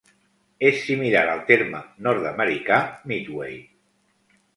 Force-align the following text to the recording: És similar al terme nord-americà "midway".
És 0.69 0.77
similar 0.85 1.21
al 1.33 1.43
terme 1.51 1.81
nord-americà 2.07 2.79
"midway". 3.13 3.59